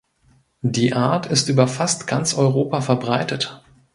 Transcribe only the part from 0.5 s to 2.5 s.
Die Art ist über fast ganz